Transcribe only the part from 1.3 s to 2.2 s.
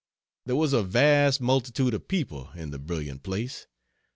multitude of